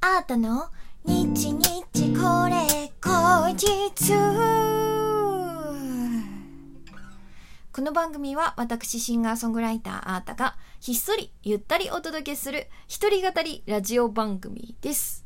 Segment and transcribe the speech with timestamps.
[0.00, 0.68] あーたの？
[1.04, 1.62] 日日
[2.14, 4.12] これ後日
[7.72, 15.24] この番組は私シンガーソングライターあーたがひっそりゆったりお届けする一人語りラジオ番組です。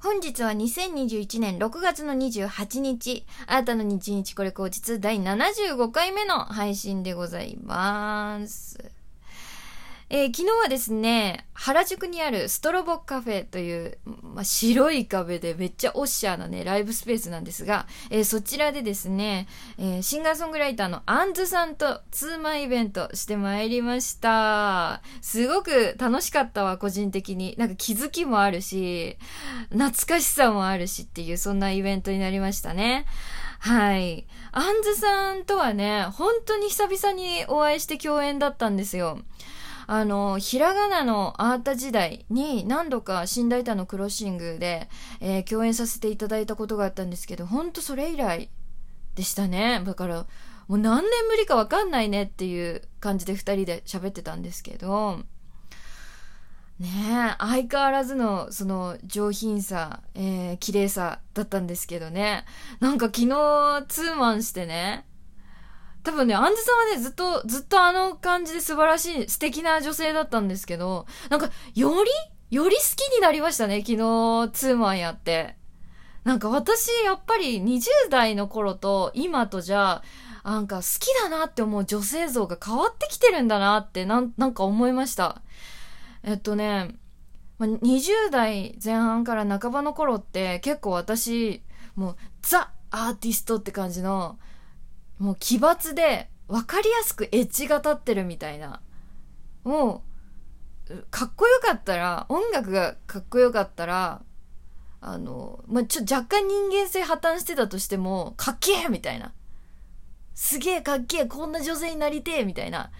[0.00, 8.99] 本日は2021年6月の28日、あなたの日日これ後日第75回目の配信でございます。
[10.12, 13.98] えー昨日はですね、原宿にあるストロボカフェという、
[14.34, 19.46] まあ、白い壁でめっちゃオッシャーなね、ライブスペースなんですが、えーそちらでですね、
[19.78, 25.00] えーシンガーソングライターのアンズさんとツーマンイベントしてまいりました。
[25.20, 27.54] すごく楽しかったわ、個人的に。
[27.56, 29.16] なんか気づきもあるし、
[29.68, 33.06] 懐かしさもあるしっていう、そんなイベントになりましたね。
[33.60, 34.26] はい。
[34.50, 39.20] アンズさんとはね、本当に久々にお会いして共演だったんですよ。
[39.92, 48.50] あの、ひらがなのアータ時代に何度か新大胆のクロッシングで、えー共演させていただいたことがあったんですけど、ほんとそれ以来
[49.16, 49.82] でしたね。
[49.84, 50.26] だから、
[50.68, 55.24] もう何年ぶりかわかんないねっていう感じで二人で喋ってたんですけど、
[56.78, 56.88] ね
[57.32, 62.44] え、相変わらずのその上品さ、えー、綺麗さだったんですけどね。
[62.78, 65.04] なんか昨日ツーマンしてね、
[66.02, 72.10] 多分ね、アンズさんはね、ずっと、ずっとあの感じで素晴らしい、素敵な女性だったんですけど、なんか、より、
[72.50, 73.96] より好きになりましたね、昨日、
[74.52, 75.56] ツーマンやって。
[76.24, 80.02] なんか私、やっぱり20代の頃と今とじゃ、
[80.44, 85.42] なんか好きだなって思う女性像が変わってきてるんだなって、なん、なんか思いました。
[86.22, 86.96] えっとね、
[87.58, 91.62] 20代前半から半ばの頃って結構私、
[91.94, 94.38] もうザ・アーティストって感じの、
[95.20, 98.80] もう奇抜で分かりやすくエッジが立ってるみたいな。
[99.62, 100.02] も
[100.88, 104.22] う、かっこよかったら、音楽がかっこよかったら、
[105.02, 109.32] あの、まあ、ちょ、若干人間性破綻してたとしても、かっけえみたいな。
[110.34, 112.90] すげえかっけえこんな女性になりてえみたいな。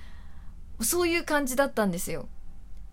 [0.80, 2.28] そういう感じだったんですよ。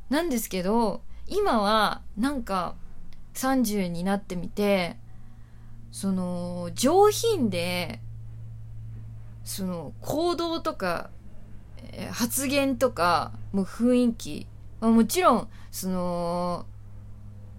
[0.10, 2.76] なんですけど、今は、なんか、
[3.34, 4.98] 30になってみて、
[5.92, 8.02] その、上品で、
[9.48, 11.10] その行動とか、
[11.94, 14.48] えー発言とかもう雰囲気、
[14.82, 16.66] まあもちろんその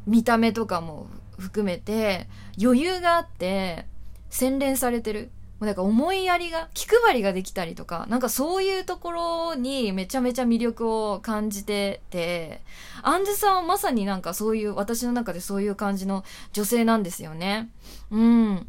[0.07, 2.29] 見た目とかも含めて
[2.63, 3.87] 余裕があって
[4.29, 5.31] 洗練されてる。
[5.61, 12.63] もうなんか思いやりが気配りができたりとかなんかそういうところにめちゃめちゃ魅力を感じてて
[13.03, 16.23] アンズさんはまさになんかそういう私の中でそういう感じの
[16.53, 17.71] 女性なんですよね。
[18.13, 18.69] うん。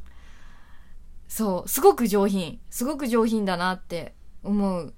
[1.30, 2.60] そう、すごく上品。
[2.70, 4.14] すごく上品だなって
[4.44, 4.94] 思う。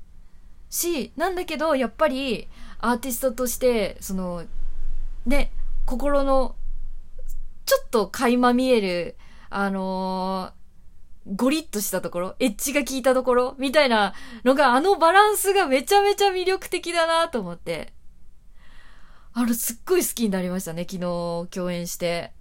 [0.69, 2.47] し、なんだけど、やっぱり、
[2.79, 4.45] アーティストとして、その、
[5.25, 5.51] ね、
[5.85, 6.55] 心の、
[7.65, 9.17] ちょっと垣間見える、
[9.51, 10.61] あのー
[11.27, 14.13] ゴリッとしたところ、エッジが効いたところ、みたいな
[14.43, 17.93] のが、あのバランスがめちゃめちゃ魅力的だなと思って。
[19.33, 22.33] あの、すっごい好きになりましたね、昨日共演して。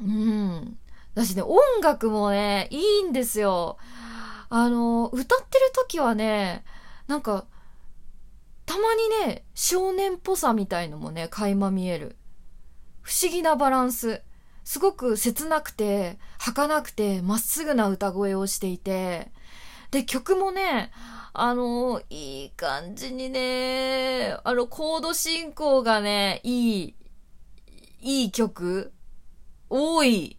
[0.00, 0.78] うん。
[1.18, 3.76] だしね、音楽もね、いいんですよ。
[4.50, 6.64] あの、歌ってる時はね、
[7.08, 7.44] なんか、
[8.64, 12.16] たまにね、少年っぽさみたいのもね、垣間見える。
[13.02, 14.22] 不思議なバランス。
[14.62, 19.32] すごく切なくて、儚くて、まっすぐな歌声をしていて、
[19.90, 20.92] で、曲もね、
[21.32, 26.94] あの、いい感じにね、あの、コード進行がね、いい、
[28.02, 28.92] いい曲
[29.68, 30.37] 多い。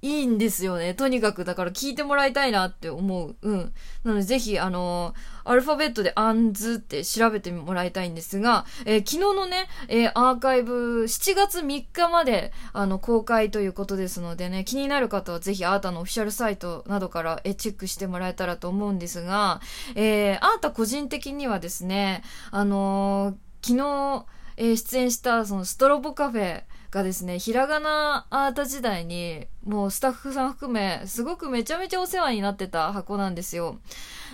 [0.00, 0.94] いいんですよね。
[0.94, 3.36] とにかく、だから聞いてもらいたいなって思う。
[3.42, 3.72] うん。
[4.04, 5.12] なので、ぜひ、あの
[5.44, 19.60] アルファベットでアンズって調べてもらいたいんですが、えー昨日のね、えーアーカイブ、7月3日まで、あの、公開ということですのでね、気になる方はぜひ、アータのオフィシャルサイトなどから、えチェックしてもらえたらと思うんですが、
[19.96, 22.22] えーアータ個人的にはですね、
[22.52, 24.26] あの昨日、
[24.56, 33.78] え出演した、その、ストロボカフェ、がですね、ひらがなアート時代に、もうスタッフさん含め、すごくめちゃめちゃお世話になってた箱なんですよ。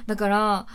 [0.06, 0.66] だから、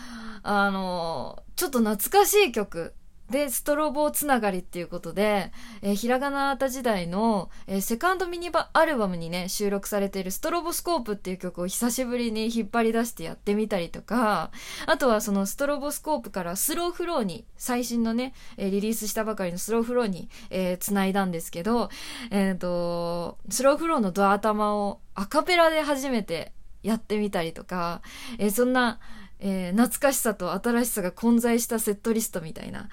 [0.43, 2.93] あの、ちょっと懐かしい曲。
[3.29, 14.51] で、ストロボつながりっていうことで、えーひらがなアート時代の、えーセカンドミニバアルバムにね、収録されているストロボスコープっていう曲を久しぶりに引っ張り出してやってみたりとか、
[14.87, 21.89] あとはそのストロボスコープからスローフローに、最新のね、えーリリースしたばかりのスローフローに、えー繋いだんですけど、
[22.31, 28.01] えっ、と、スローフローのド頭をアカペラで初めてやってみたりとか、
[28.37, 28.99] えーそんな、
[29.39, 32.89] えー、懐かしさと新しさが混在したセットリストみたいな。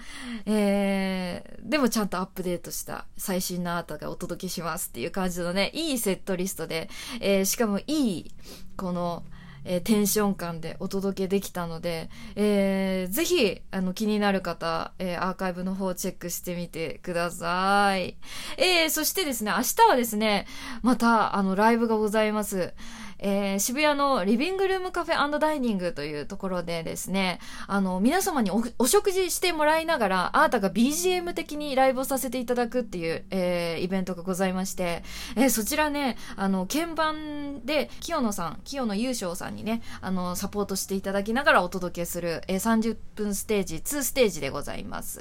[0.47, 6.89] えー、でもちゃんとアップデートした最新のアートがお届けしますっていう感じのね、いいセットリストで、
[7.21, 8.33] えー、しかもいい、
[8.77, 9.25] この、
[9.69, 18.17] え、テンション感でお届けできたので、えー、ぜひ、あの、気になる方、えー、アーカイブの方チェックしてみてください。
[18.59, 20.47] えー、そしてですね、明日はですね、
[20.83, 22.75] また、あの、ライブがございます。
[23.19, 35.03] えー、渋谷のリビングルームカフェダイニングというところでですね、あの、皆様にお食事してもらいながら、あーたが BGM 的にライブをさせていただくっていう、えー、イベントがございまして、
[35.37, 45.21] えー、そちらね、あの、鍵盤で、清野さん、清野優勝さんにね、あの、サポートしていただきながらお届けする、えー、30分ステージ、2ステージでございます。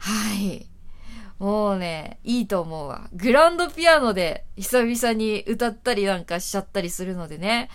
[0.00, 0.77] はい。
[1.38, 3.08] もうね、いいと思うわ。
[3.12, 7.70] グランドピアノで久々に歌ったりなんかしちゃったりするのでね。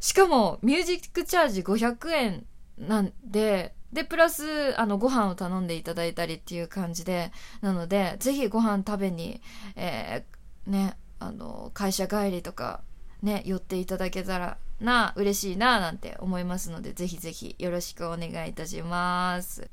[0.00, 2.46] しかも、ミュージックチャージ500円
[2.78, 9.42] なんで、で、プラス、あの、ご飯を頼んでいただいたりっていう感じで、なので、ぜひご飯食べに、
[9.76, 12.82] えー、ね、あの、会社帰りとか、
[13.22, 19.70] ね、寄っていただけたらな、嬉しいな、なんて思いますので、ぜひぜひよろしくお願いいたします。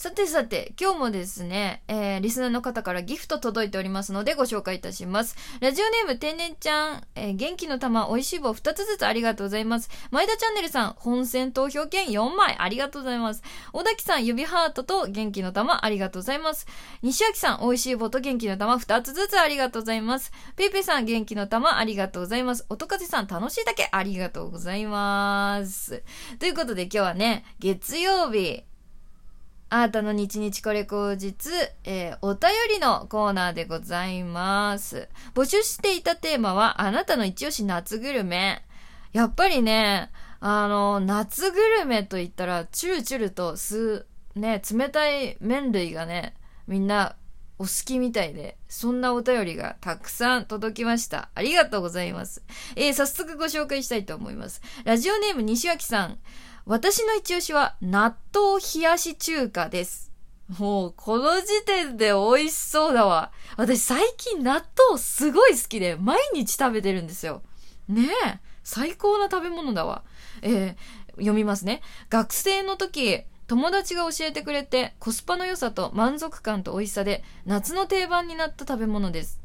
[0.00, 5.36] さてさて、今日もですね、えー、リスナーの方からギフト届いておりますのでご紹介いたします。
[5.60, 9.90] ラジオネーム天然ちゃん、えー、元気の玉、美味しい棒2つずつありがとうございます。
[10.10, 13.42] 前田チャンネルさん、本選投票券4枚ありがとうございます。
[13.74, 16.66] 小滝さん、指ハートと元気の玉ありがとうございます。
[17.02, 20.32] 西脇さん、美味しい棒と元気の玉2つずつありがとうございます。
[20.56, 22.64] ペイペイさん、元気の玉ありがとうございます。
[22.70, 26.02] 音風さん、楽しいだけありがとうございます。
[26.38, 28.64] ということで今日はね、月曜日、
[29.72, 31.52] あなたの日日これ口実、
[31.84, 35.08] えー、お便りのコーナーでございます。
[35.32, 38.64] 募集していたテーマは、あなたの一押し夏グルメ。
[39.12, 46.34] やっぱりね、あの、夏グルメと言ったら、チュルチュルとす、ね、冷たい麺類がね、
[46.66, 47.14] みんな
[47.60, 51.30] お好きみたいで、そんなお便りがたくさん届きました。
[51.36, 52.42] ありがとうございます。
[52.74, 54.62] えー、早速ご紹介したいと思います。
[54.84, 56.18] ラジオネーム西脇さん。
[56.66, 60.10] 私の一押しは納豆冷やし中華です。
[60.58, 63.30] もう、この時点で美味しそうだわ。
[63.56, 67.42] 私最近納豆すごい好きで、毎日食べてるんですよ。
[67.88, 68.38] ねえ。
[68.64, 70.02] 最高な食べ物だわ。
[70.42, 70.76] えー、
[71.14, 71.82] 読みますね。
[72.08, 79.40] 学生の時、友達が教えてくれて、コスパの良さと満足感と美味しさで、夏の定番になった食べ物です。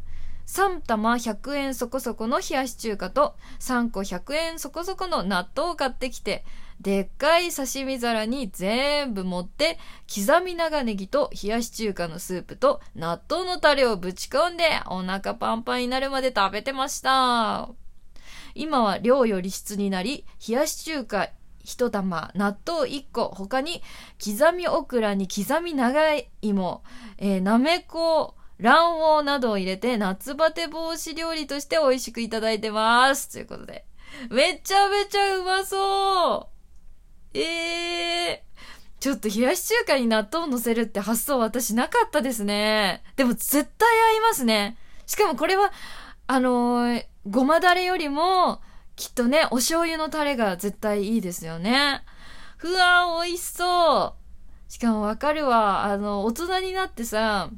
[0.47, 6.45] 3玉100円そこそこの冷やし中華と3個100円そこそこの納豆を買ってきて、
[6.79, 9.79] でっかい刺身皿に全部盛って、
[10.13, 17.69] 刻み長ネギと冷やし中華のスープと納豆のタレをぶち込んで、お腹パンパンになるまで食べてました。
[18.53, 21.29] 今は量より質になり、冷やし中華
[21.63, 23.81] 一玉、納豆一個、他に
[24.23, 26.83] 刻みオクラに刻み長い芋、
[27.17, 33.31] えー、なめこ、卵黄などを入れて夏バテ防止料理として美味しくいただいてます。
[33.31, 33.85] ということで。
[34.29, 36.54] めちゃめちゃうまそう
[37.37, 43.03] ええー、ちょっと冷やし中華に納豆を乗せるって発想私なかったですね。
[43.17, 44.77] でも絶対合いますね。
[45.05, 45.73] しかもこれは、
[46.27, 48.61] あのー、ごまだれよりも、
[48.95, 52.01] きっとね、お醤油のタレが絶対いいですよね。
[52.57, 54.71] ふわー美味しそう。
[54.71, 55.83] しかもわかるわ。
[55.83, 57.49] あの、大人になってさ、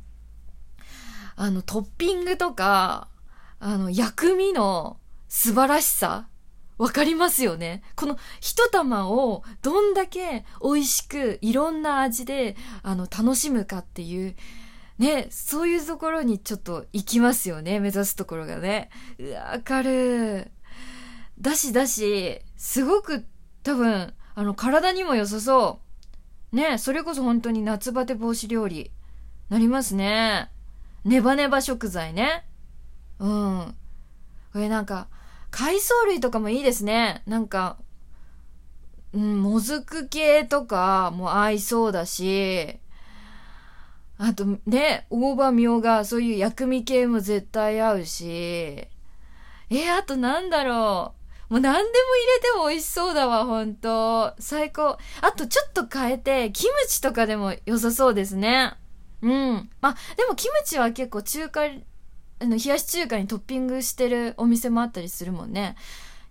[1.36, 3.10] あの、トッピングとか、
[3.60, 6.28] あの、薬味の素晴らしさ
[6.78, 14.36] わかりますよねこの一玉をどんだけ美味しくいろんな味であの楽しむかっていう
[14.98, 18.90] ね、そういうところにちょっと行きますよね、目指すところがね。
[19.20, 20.50] うわ、わかる。
[21.40, 23.26] だしだし、すごく
[23.62, 25.82] 多分、あの、体にも良さそ
[26.52, 26.56] う。
[26.56, 28.92] ね、それこそ本当に夏バテ防止料理、
[29.50, 30.50] なりますね。
[31.06, 32.46] ネバネバ食材ね。
[33.20, 33.76] うん。
[34.52, 35.10] これなんか、
[35.52, 37.24] 海藻類とかもいいですね。
[37.26, 37.78] なんか、
[39.14, 42.80] うん、もずく系とかも合いそうだし、
[44.18, 48.88] あとね、大葉みょうが、そういう薬味系も絶対合うし、
[49.70, 51.14] えあとなんだろ
[51.50, 51.54] う。
[51.54, 54.34] もう何でも入れても美味しそうだわ、ほんと。
[54.40, 54.98] 最高。
[55.22, 58.74] あとちょっと変えて、キムチとかでも良さそうですね。
[59.22, 59.70] うん。
[59.82, 61.62] まあ、でもキムチは結構中華
[62.40, 65.76] あの、冷やし中華にトッピングしてるお店もあったりするもんね。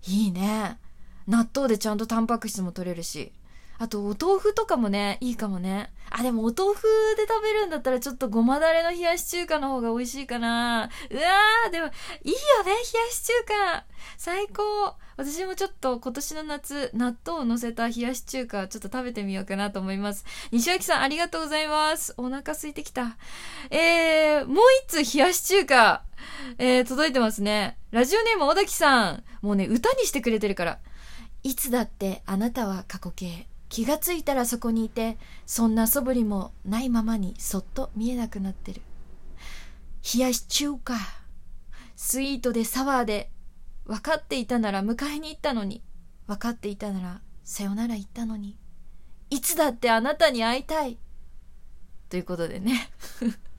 [0.06, 0.78] いいね。
[1.26, 3.32] 納豆でちゃんとタンパク質も取れるし。
[3.78, 5.90] あと、お豆腐とかもね、いいかもね。
[6.18, 6.82] あ、でもお豆腐
[7.16, 10.88] で食べるんだったらちょっとごまだれの冷やし中華の方が美味しいかな。
[11.10, 11.88] うわー、でも、
[12.24, 13.84] いいよね、冷やし中華。
[14.16, 14.94] 最高。
[15.18, 20.24] 私もちょっと今年の夏、納豆を乗せた冷やし中華ちょっと食べてみようかなと思います。
[20.52, 22.14] 西脇さんありがとうございます。
[22.16, 23.18] お腹空いてきた。
[23.68, 24.56] えー、もう
[24.86, 26.02] 一通冷やし中華、
[26.56, 27.76] えー、届いてますね。
[27.90, 29.24] ラジオネーム小滝さん。
[29.42, 30.78] もうね、歌にしてくれてるから。
[31.42, 33.46] いつだってあなたは過去形。
[33.76, 38.80] 気がついたらそこにいて、そんな素振りもないままにそっと見えなくなってる。
[40.14, 40.94] 冷やし中華。
[41.94, 43.30] スイートでサワーで、
[43.84, 45.82] 分かっていたなら迎えに行ったのに、
[46.26, 48.56] 分かっていたならさよなら言ったのに、
[49.28, 50.96] いつだってあなたに会いたい。
[52.08, 52.88] ということでね。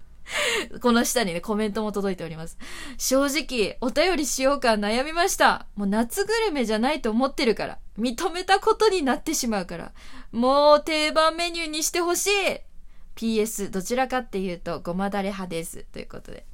[0.81, 2.57] この下にね、コメントも届いております。
[2.97, 5.67] 正直、お便りしようか悩みました。
[5.75, 7.77] もう夏グルメじゃないと思ってるから。
[7.97, 9.91] 認めたことになってしまうから。
[10.31, 12.31] もう定番メニューにしてほしい
[13.15, 15.85] !PS、どちらかっていうと、ごまだれ派です。
[15.91, 16.45] ということで。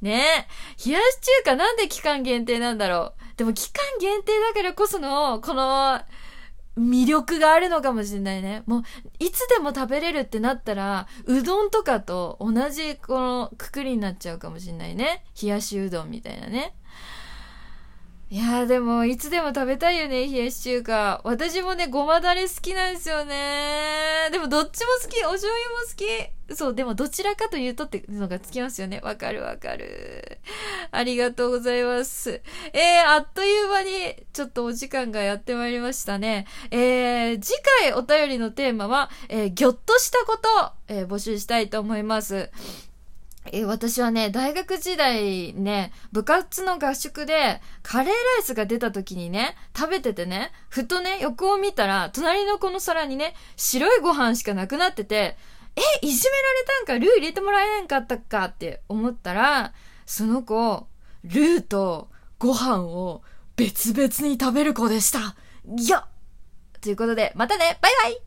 [0.00, 0.46] ね
[0.78, 0.86] え。
[0.86, 3.38] 冷やし中華なんで期間限定なんだろう。
[3.38, 6.00] でも期間限定だからこその、この、
[6.76, 8.64] 魅力があるのかもしれないね。
[8.66, 8.82] もう、
[9.18, 15.24] いつでも食べれるってなったら、うどんとかと同じこのくくりになっちゃうかもしれないね。
[15.40, 16.74] 冷やしうどんみたいなね。
[18.34, 21.20] いやーでも、いつでも食べたいよね、冷やし中華。
[21.22, 24.28] 私もね、ごまだれ好きなんですよね。
[24.32, 25.24] でもどっちも好き。
[25.24, 26.56] お醤油も好き。
[26.56, 28.98] そう、でもどちらかというとってのがつきますよね。
[29.04, 30.40] わかるわかる。
[30.90, 32.42] ありがとうございます。
[32.72, 36.48] えー、あっという間に、ちょっとお時間がやってまいりましたね。
[36.72, 42.50] えー、次回お便りのテーマは、えー、ぎょっとしたこと、えー、募集したいと思います。
[43.52, 55.36] え私はね、大学時代ね、部活の合宿でカレーライスが出た時にね、食べててね、ふとね、横を見たら、隣の子の皿にね、白いご飯しかなくなってて、
[55.76, 59.74] え、いじめられたんかルー入れてもらえんかったかって思ったら、
[60.06, 60.86] その子、
[61.24, 62.08] ルーと
[62.38, 63.22] ご飯を
[63.56, 65.36] 別々に食べる子でした。
[65.78, 66.06] いや
[66.80, 68.18] ということで、またねバイバイ